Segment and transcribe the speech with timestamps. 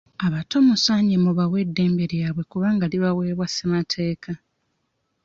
[0.25, 4.31] Abato musaanye mu bawe eddembe lyabwe kubanga libaweebwa ssemateeka.